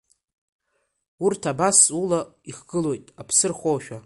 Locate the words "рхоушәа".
3.51-3.97